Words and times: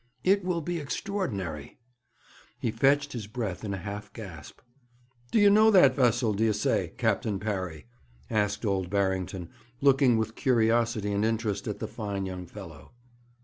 It 0.23 0.43
will 0.43 0.61
be 0.61 0.79
extraordinary!' 0.79 1.77
He 2.57 2.71
fetched 2.71 3.13
his 3.13 3.27
breath 3.27 3.63
in 3.63 3.71
a 3.71 3.77
half 3.77 4.11
gasp. 4.13 4.59
'Do 5.29 5.39
you 5.39 5.51
know 5.51 5.69
that 5.69 5.93
vessel, 5.93 6.33
d'ye 6.33 6.53
say, 6.53 6.93
Captain 6.97 7.39
Parry?' 7.39 7.85
asked 8.27 8.65
old 8.65 8.89
Barrington, 8.89 9.49
looking 9.79 10.17
with 10.17 10.33
curiosity 10.33 11.13
and 11.13 11.23
interest 11.23 11.67
at 11.67 11.77
the 11.77 11.87
fine 11.87 12.25
young 12.25 12.47
fellow. 12.47 12.93